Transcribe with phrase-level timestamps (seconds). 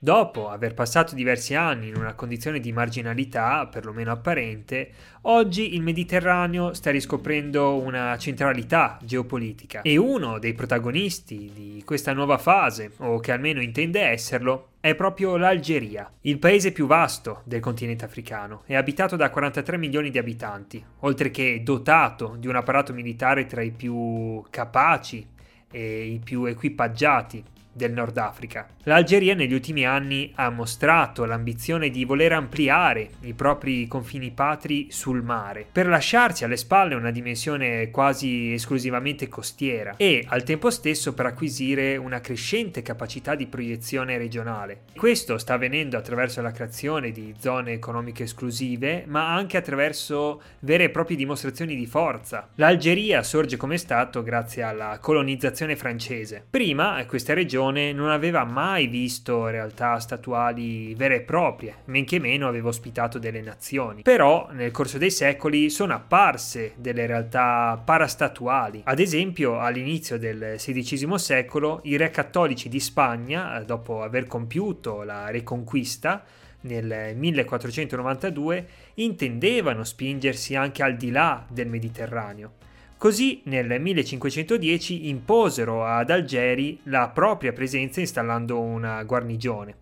[0.00, 4.92] Dopo aver passato diversi anni in una condizione di marginalità, perlomeno apparente,
[5.22, 12.38] oggi il Mediterraneo sta riscoprendo una centralità geopolitica e uno dei protagonisti di questa nuova
[12.38, 18.04] fase, o che almeno intende esserlo, è proprio l'Algeria, il paese più vasto del continente
[18.04, 23.46] africano, è abitato da 43 milioni di abitanti, oltre che dotato di un apparato militare
[23.46, 25.26] tra i più capaci
[25.72, 28.66] e i più equipaggiati del Nord Africa.
[28.84, 35.22] L'Algeria negli ultimi anni ha mostrato l'ambizione di voler ampliare i propri confini patri sul
[35.22, 41.26] mare, per lasciarsi alle spalle una dimensione quasi esclusivamente costiera e al tempo stesso per
[41.26, 44.84] acquisire una crescente capacità di proiezione regionale.
[44.96, 50.90] Questo sta avvenendo attraverso la creazione di zone economiche esclusive, ma anche attraverso vere e
[50.90, 52.48] proprie dimostrazioni di forza.
[52.56, 56.44] L'Algeria sorge come Stato grazie alla colonizzazione francese.
[56.48, 62.20] Prima questa regione Napoleone non aveva mai visto realtà statuali vere e proprie, men che
[62.20, 64.02] meno aveva ospitato delle nazioni.
[64.02, 68.82] Però nel corso dei secoli sono apparse delle realtà parastatuali.
[68.84, 75.30] Ad esempio, all'inizio del XVI secolo, i re cattolici di Spagna, dopo aver compiuto la
[75.30, 76.22] Reconquista,
[76.60, 82.66] nel 1492 intendevano spingersi anche al di là del Mediterraneo
[82.98, 89.76] Così nel 1510 imposero ad Algeri la propria presenza installando una guarnigione.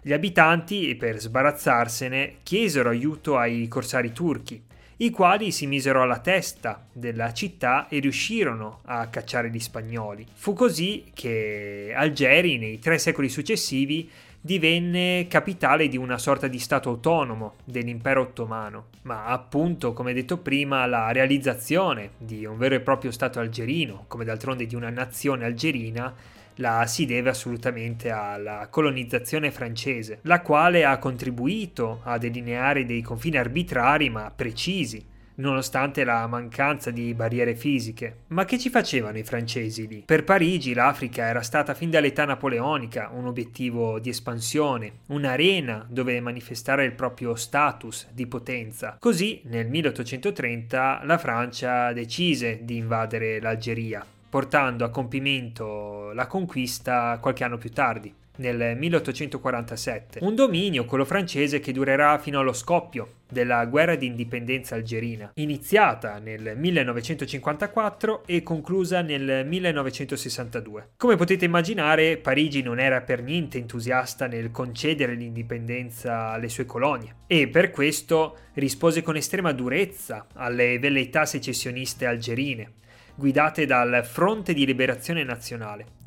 [0.00, 4.62] Gli abitanti, per sbarazzarsene, chiesero aiuto ai corsari turchi,
[4.98, 10.24] i quali si misero alla testa della città e riuscirono a cacciare gli spagnoli.
[10.32, 14.08] Fu così che Algeri, nei tre secoli successivi,
[14.40, 20.86] divenne capitale di una sorta di stato autonomo dell'impero ottomano, ma appunto, come detto prima,
[20.86, 26.14] la realizzazione di un vero e proprio stato algerino, come d'altronde di una nazione algerina,
[26.56, 33.36] la si deve assolutamente alla colonizzazione francese, la quale ha contribuito a delineare dei confini
[33.36, 35.09] arbitrari ma precisi
[35.40, 38.18] nonostante la mancanza di barriere fisiche.
[38.28, 40.02] Ma che ci facevano i francesi lì?
[40.06, 46.84] Per Parigi l'Africa era stata fin dall'età napoleonica un obiettivo di espansione, un'arena dove manifestare
[46.84, 48.96] il proprio status di potenza.
[48.98, 57.44] Così nel 1830 la Francia decise di invadere l'Algeria, portando a compimento la conquista qualche
[57.44, 63.64] anno più tardi nel 1847, un dominio, quello francese, che durerà fino allo scoppio della
[63.66, 70.90] guerra di indipendenza algerina, iniziata nel 1954 e conclusa nel 1962.
[70.96, 77.16] Come potete immaginare, Parigi non era per niente entusiasta nel concedere l'indipendenza alle sue colonie
[77.26, 82.72] e per questo rispose con estrema durezza alle velleità secessioniste algerine,
[83.14, 85.98] guidate dal Fronte di Liberazione Nazionale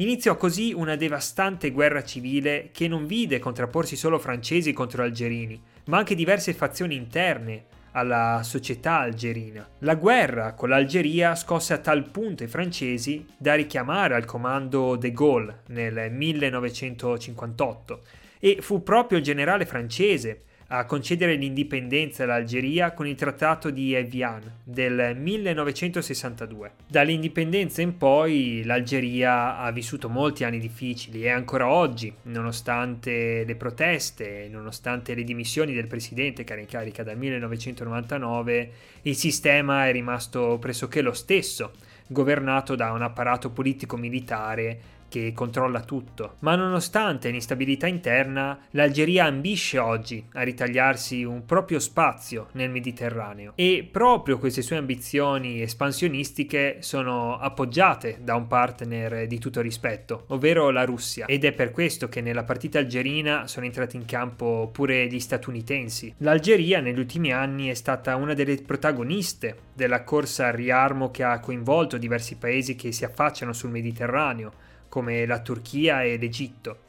[0.00, 5.98] Iniziò così una devastante guerra civile che non vide contrapporsi solo francesi contro algerini, ma
[5.98, 9.68] anche diverse fazioni interne alla società algerina.
[9.80, 15.12] La guerra con l'Algeria scosse a tal punto i francesi da richiamare al comando De
[15.12, 18.00] Gaulle nel 1958
[18.38, 24.40] e fu proprio il generale francese a concedere l'indipendenza all'Algeria con il Trattato di Evian
[24.62, 26.72] del 1962.
[26.86, 34.48] Dall'indipendenza in poi l'Algeria ha vissuto molti anni difficili e ancora oggi, nonostante le proteste,
[34.48, 38.70] nonostante le dimissioni del presidente che era in carica dal 1999,
[39.02, 41.72] il sistema è rimasto pressoché lo stesso,
[42.06, 46.36] governato da un apparato politico-militare che controlla tutto.
[46.38, 53.86] Ma nonostante l'instabilità interna, l'Algeria ambisce oggi a ritagliarsi un proprio spazio nel Mediterraneo e
[53.90, 60.84] proprio queste sue ambizioni espansionistiche sono appoggiate da un partner di tutto rispetto, ovvero la
[60.84, 61.26] Russia.
[61.26, 66.14] Ed è per questo che nella partita algerina sono entrati in campo pure gli statunitensi.
[66.18, 71.40] L'Algeria negli ultimi anni è stata una delle protagoniste della corsa al riarmo che ha
[71.40, 76.88] coinvolto diversi paesi che si affacciano sul Mediterraneo come la Turchia e l'Egitto.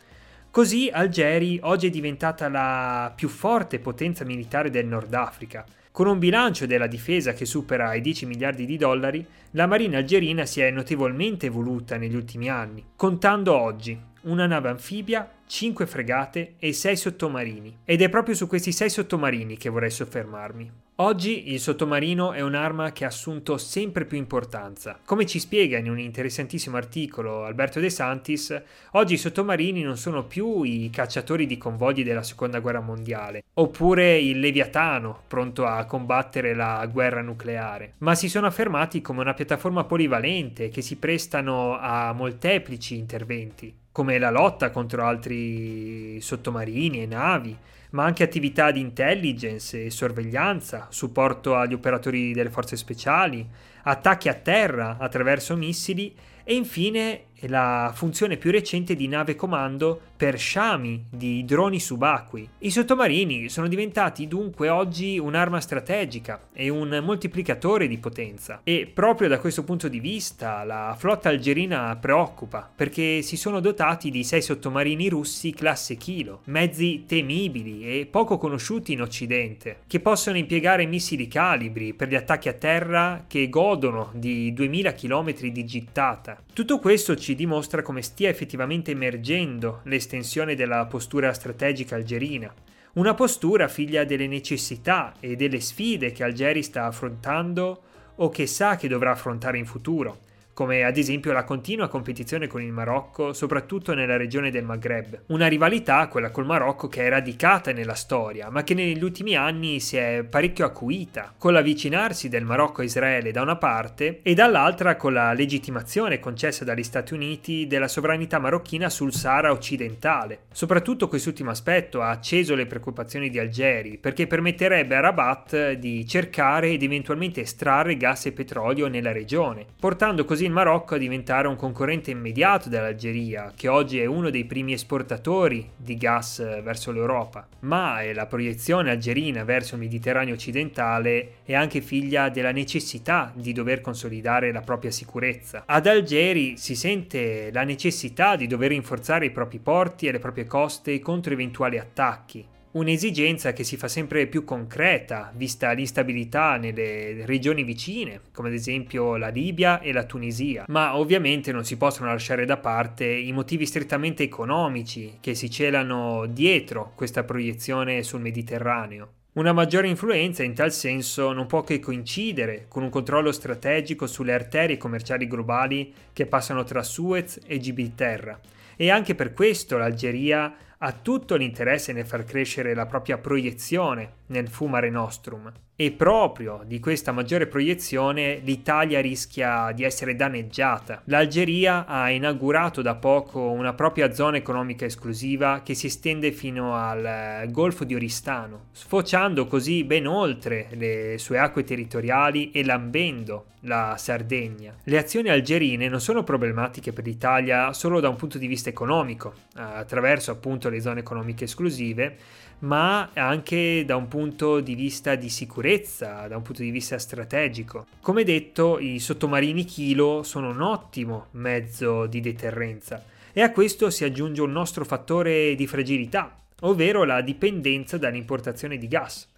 [0.51, 5.63] Così Algeri oggi è diventata la più forte potenza militare del Nord Africa.
[5.92, 10.45] Con un bilancio della difesa che supera i 10 miliardi di dollari, la marina algerina
[10.45, 16.74] si è notevolmente evoluta negli ultimi anni, contando oggi una nave anfibia, 5 fregate e
[16.74, 17.77] 6 sottomarini.
[17.86, 20.71] Ed è proprio su questi 6 sottomarini che vorrei soffermarmi.
[21.01, 25.00] Oggi il sottomarino è un'arma che ha assunto sempre più importanza.
[25.03, 28.62] Come ci spiega in un interessantissimo articolo Alberto De Santis,
[28.92, 34.19] oggi i sottomarini non sono più i cacciatori di convogli della seconda guerra mondiale, oppure
[34.19, 39.86] il Leviatano pronto a combattere la guerra nucleare, ma si sono affermati come una piattaforma
[39.86, 43.74] polivalente che si prestano a molteplici interventi.
[43.92, 47.57] come la lotta contro altri sottomarini e navi,
[47.92, 53.48] ma anche attività di intelligence e sorveglianza, supporto agli operatori delle forze speciali,
[53.84, 60.38] attacchi a terra attraverso missili e infine la funzione più recente di nave comando per
[60.38, 62.48] sciami di droni subacquei.
[62.60, 69.28] I sottomarini sono diventati dunque oggi un'arma strategica e un moltiplicatore di potenza e proprio
[69.28, 74.42] da questo punto di vista la flotta algerina preoccupa perché si sono dotati di sei
[74.42, 81.28] sottomarini russi classe Kilo, mezzi temibili e poco conosciuti in Occidente, che possono impiegare missili
[81.28, 86.42] calibri per gli attacchi a terra che godono di 2000 km di gittata.
[86.54, 92.54] Tutto questo ci dimostra come stia effettivamente emergendo l'estensione della postura strategica algerina.
[92.94, 97.81] Una postura figlia delle necessità e delle sfide che Algeri sta affrontando
[98.16, 102.62] o che sa che dovrà affrontare in futuro come ad esempio la continua competizione con
[102.62, 105.24] il Marocco, soprattutto nella regione del Maghreb.
[105.27, 109.80] Una rivalità, quella col Marocco, che è radicata nella storia, ma che negli ultimi anni
[109.80, 114.95] si è parecchio acuita, con l'avvicinarsi del Marocco a Israele da una parte e dall'altra
[114.95, 120.42] con la legittimazione concessa dagli Stati Uniti della sovranità marocchina sul Sahara occidentale.
[120.51, 126.69] Soprattutto quest'ultimo aspetto ha acceso le preoccupazioni di Algeri, perché permetterebbe a Rabat di cercare
[126.69, 131.48] ed eventualmente estrarre gas e petrolio nella regione, portando così così il Marocco a diventare
[131.48, 136.92] un concorrente immediato dell'Algeria, che oggi è uno dei primi esportatori di gas eh, verso
[136.92, 137.48] l'Europa.
[137.60, 143.82] Ma la proiezione algerina verso il Mediterraneo occidentale è anche figlia della necessità di dover
[143.82, 145.64] consolidare la propria sicurezza.
[145.68, 150.48] Ad Algeri si sente la necessità di dover rinforzare i propri porti e le proprie
[150.48, 152.44] coste contro eventuali attacchi.
[152.73, 159.18] Un'esigenza che si fa sempre più concreta, vista l'instabilità nelle regioni vicine, come ad esempio
[159.18, 160.63] la Libia e la Tunisia.
[160.69, 166.25] Ma ovviamente non si possono lasciare da parte i motivi strettamente economici che si celano
[166.27, 169.09] dietro questa proiezione sul Mediterraneo.
[169.33, 174.33] Una maggiore influenza in tal senso non può che coincidere con un controllo strategico sulle
[174.33, 178.39] arterie commerciali globali che passano tra Suez e Gibilterra.
[178.77, 180.53] E anche per questo l'Algeria
[180.83, 185.51] ha tutto l'interesse nel far crescere la propria proiezione nel Fumare Nostrum.
[185.81, 191.01] E proprio di questa maggiore proiezione l'Italia rischia di essere danneggiata.
[191.06, 197.04] L'Algeria ha inaugurato da poco una propria zona economica esclusiva che si estende fino al
[197.04, 203.95] eh, Golfo di Oristano, sfociando così ben oltre le sue acque territoriali e lambendo la
[203.98, 204.75] Sardegna.
[204.83, 209.33] Le azioni algerine non sono problematiche per l'Italia solo da un punto di vista economico,
[209.56, 212.18] attraverso appunto le zone economiche esclusive,
[212.62, 217.86] ma anche da un punto di vista di sicurezza, da un punto di vista strategico.
[218.02, 223.04] Come detto, i sottomarini Kilo sono un ottimo mezzo di deterrenza
[223.34, 228.88] e a questo si aggiunge un nostro fattore di fragilità, ovvero la dipendenza dall'importazione di
[228.88, 229.30] gas.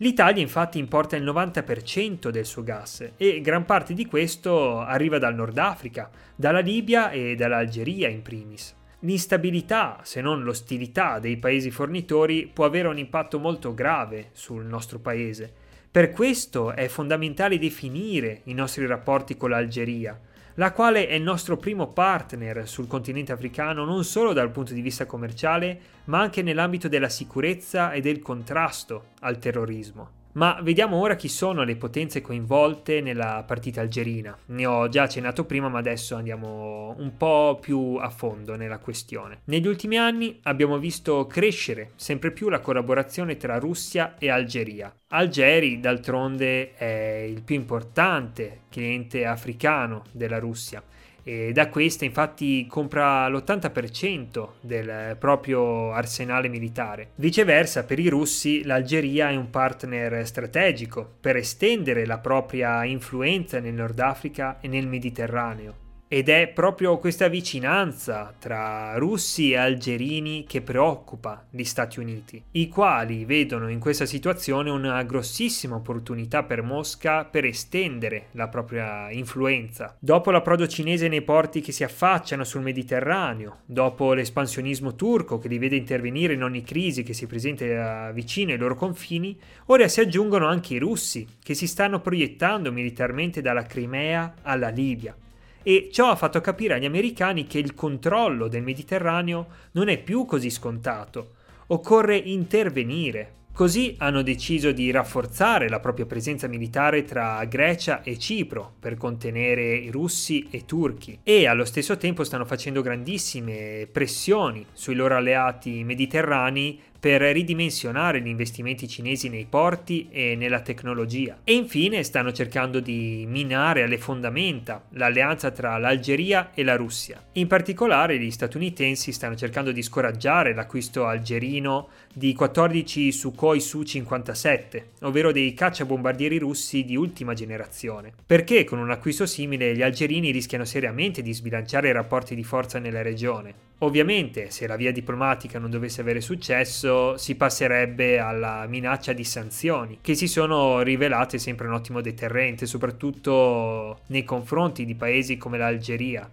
[0.00, 5.34] L'Italia infatti importa il 90% del suo gas e gran parte di questo arriva dal
[5.34, 8.76] Nord Africa, dalla Libia e dall'Algeria in primis.
[9.02, 14.98] L'instabilità, se non l'ostilità dei paesi fornitori può avere un impatto molto grave sul nostro
[14.98, 15.52] paese.
[15.88, 20.20] Per questo è fondamentale definire i nostri rapporti con l'Algeria,
[20.54, 24.80] la quale è il nostro primo partner sul continente africano non solo dal punto di
[24.80, 30.17] vista commerciale, ma anche nell'ambito della sicurezza e del contrasto al terrorismo.
[30.38, 34.38] Ma vediamo ora chi sono le potenze coinvolte nella partita algerina.
[34.46, 39.40] Ne ho già accennato prima, ma adesso andiamo un po' più a fondo nella questione.
[39.46, 44.94] Negli ultimi anni abbiamo visto crescere sempre più la collaborazione tra Russia e Algeria.
[45.08, 50.80] Algeri, d'altronde, è il più importante cliente africano della Russia
[51.28, 57.10] e da questa infatti compra l'80% del proprio arsenale militare.
[57.16, 63.74] Viceversa, per i russi l'Algeria è un partner strategico per estendere la propria influenza nel
[63.74, 65.87] Nord Africa e nel Mediterraneo.
[66.10, 72.70] Ed è proprio questa vicinanza tra russi e algerini che preoccupa gli Stati Uniti, i
[72.70, 79.94] quali vedono in questa situazione una grossissima opportunità per Mosca per estendere la propria influenza.
[79.98, 85.58] Dopo l'approdo cinese nei porti che si affacciano sul Mediterraneo, dopo l'espansionismo turco che li
[85.58, 90.46] vede intervenire in ogni crisi che si presenta vicino ai loro confini, ora si aggiungono
[90.46, 95.14] anche i russi che si stanno proiettando militarmente dalla Crimea alla Libia
[95.62, 100.24] e ciò ha fatto capire agli americani che il controllo del Mediterraneo non è più
[100.24, 101.34] così scontato.
[101.68, 108.74] Occorre intervenire Così hanno deciso di rafforzare la propria presenza militare tra Grecia e Cipro
[108.78, 114.64] per contenere i russi e i turchi e allo stesso tempo stanno facendo grandissime pressioni
[114.72, 121.38] sui loro alleati mediterranei per ridimensionare gli investimenti cinesi nei porti e nella tecnologia.
[121.44, 127.22] E infine stanno cercando di minare alle fondamenta l'alleanza tra l'Algeria e la Russia.
[127.32, 135.30] In particolare gli statunitensi stanno cercando di scoraggiare l'acquisto algerino di 14 Sukhoi Su-57, ovvero
[135.30, 138.12] dei cacciabombardieri russi di ultima generazione.
[138.26, 142.78] Perché con un acquisto simile gli algerini rischiano seriamente di sbilanciare i rapporti di forza
[142.78, 143.67] nella regione.
[143.80, 149.98] Ovviamente, se la via diplomatica non dovesse avere successo, si passerebbe alla minaccia di sanzioni,
[150.00, 156.28] che si sono rivelate sempre un ottimo deterrente, soprattutto nei confronti di paesi come l'Algeria.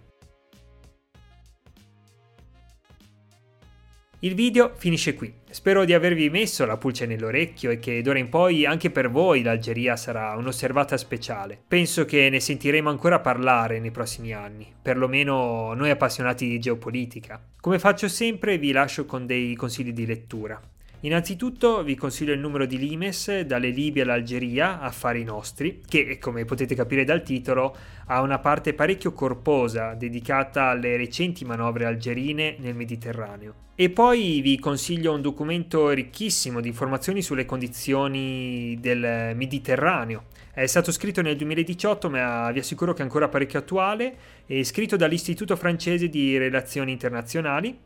[4.20, 5.30] Il video finisce qui.
[5.50, 9.42] Spero di avervi messo la pulce nell'orecchio e che d'ora in poi anche per voi
[9.42, 11.60] l'Algeria sarà un'osservata speciale.
[11.68, 17.38] Penso che ne sentiremo ancora parlare nei prossimi anni, perlomeno noi appassionati di geopolitica.
[17.60, 20.58] Come faccio sempre vi lascio con dei consigli di lettura.
[21.00, 26.74] Innanzitutto vi consiglio il numero di Limes dalle Libie all'Algeria, affari nostri, che come potete
[26.74, 27.76] capire dal titolo
[28.06, 33.64] ha una parte parecchio corposa dedicata alle recenti manovre algerine nel Mediterraneo.
[33.74, 40.24] E poi vi consiglio un documento ricchissimo di informazioni sulle condizioni del Mediterraneo.
[40.50, 44.96] È stato scritto nel 2018, ma vi assicuro che è ancora parecchio attuale, è scritto
[44.96, 47.78] dall'Istituto francese di Relazioni Internazionali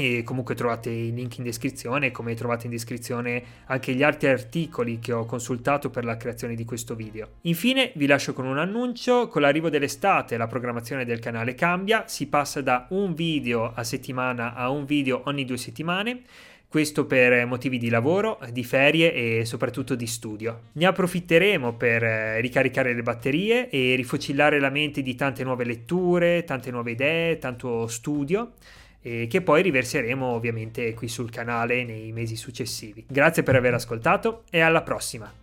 [0.00, 4.98] e comunque trovate i link in descrizione come trovate in descrizione anche gli altri articoli
[4.98, 7.32] che ho consultato per la creazione di questo video.
[7.42, 12.28] Infine vi lascio con un annuncio, con l'arrivo dell'estate la programmazione del canale cambia, si
[12.28, 16.22] passa da un video a settimana a un video ogni due settimane
[16.66, 20.60] questo per motivi di lavoro, di ferie e soprattutto di studio.
[20.74, 26.70] Ne approfitteremo per ricaricare le batterie e rifocillare la mente di tante nuove letture, tante
[26.70, 28.52] nuove idee, tanto studio
[29.02, 33.04] e che poi riverseremo ovviamente qui sul canale nei mesi successivi.
[33.08, 35.39] Grazie per aver ascoltato e alla prossima!